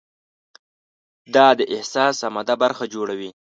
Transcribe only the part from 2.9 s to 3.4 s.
جوړوي.